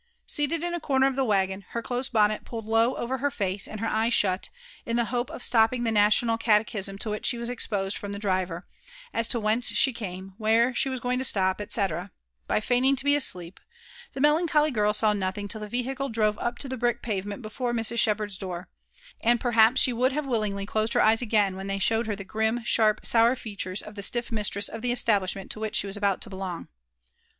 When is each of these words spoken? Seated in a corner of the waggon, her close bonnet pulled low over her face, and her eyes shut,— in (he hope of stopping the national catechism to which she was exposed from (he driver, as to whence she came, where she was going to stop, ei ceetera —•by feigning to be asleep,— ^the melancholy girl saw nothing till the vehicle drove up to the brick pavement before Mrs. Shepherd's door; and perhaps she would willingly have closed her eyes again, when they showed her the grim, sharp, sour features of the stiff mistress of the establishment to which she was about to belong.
Seated 0.25 0.63
in 0.63 0.73
a 0.73 0.79
corner 0.79 1.05
of 1.05 1.15
the 1.15 1.23
waggon, 1.23 1.63
her 1.73 1.83
close 1.83 2.09
bonnet 2.09 2.43
pulled 2.43 2.65
low 2.65 2.95
over 2.95 3.19
her 3.19 3.29
face, 3.29 3.67
and 3.67 3.79
her 3.79 3.85
eyes 3.87 4.15
shut,— 4.15 4.49
in 4.87 4.97
(he 4.97 5.03
hope 5.03 5.29
of 5.29 5.43
stopping 5.43 5.83
the 5.83 5.91
national 5.91 6.39
catechism 6.39 6.97
to 6.97 7.11
which 7.11 7.23
she 7.27 7.37
was 7.37 7.49
exposed 7.49 7.95
from 7.99 8.11
(he 8.11 8.17
driver, 8.17 8.65
as 9.13 9.27
to 9.27 9.39
whence 9.39 9.67
she 9.67 9.93
came, 9.93 10.33
where 10.39 10.73
she 10.73 10.89
was 10.89 10.99
going 10.99 11.19
to 11.19 11.23
stop, 11.23 11.61
ei 11.61 11.67
ceetera 11.67 12.09
—•by 12.49 12.63
feigning 12.63 12.95
to 12.95 13.05
be 13.05 13.13
asleep,— 13.15 13.59
^the 14.15 14.21
melancholy 14.23 14.71
girl 14.71 14.91
saw 14.91 15.13
nothing 15.13 15.47
till 15.47 15.61
the 15.61 15.69
vehicle 15.69 16.09
drove 16.09 16.35
up 16.39 16.57
to 16.57 16.67
the 16.67 16.77
brick 16.77 17.03
pavement 17.03 17.43
before 17.43 17.71
Mrs. 17.71 17.99
Shepherd's 17.99 18.39
door; 18.39 18.69
and 19.23 19.39
perhaps 19.39 19.81
she 19.81 19.93
would 19.93 20.13
willingly 20.25 20.63
have 20.63 20.67
closed 20.67 20.93
her 20.93 21.01
eyes 21.03 21.21
again, 21.21 21.55
when 21.55 21.67
they 21.67 21.77
showed 21.77 22.07
her 22.07 22.15
the 22.15 22.23
grim, 22.23 22.63
sharp, 22.63 23.05
sour 23.05 23.35
features 23.35 23.83
of 23.83 23.93
the 23.93 24.01
stiff 24.01 24.31
mistress 24.31 24.67
of 24.67 24.81
the 24.81 24.91
establishment 24.91 25.51
to 25.51 25.59
which 25.59 25.75
she 25.75 25.85
was 25.85 25.95
about 25.95 26.21
to 26.21 26.29
belong. 26.31 26.69